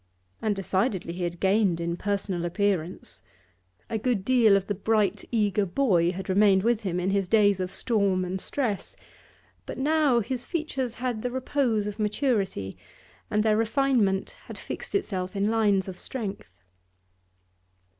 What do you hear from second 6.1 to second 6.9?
had remained with